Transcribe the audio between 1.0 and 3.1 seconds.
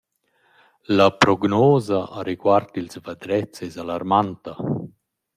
prognosa a reguard ils